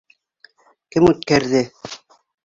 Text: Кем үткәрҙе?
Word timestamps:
Кем 0.95 1.09
үткәрҙе? 1.09 1.61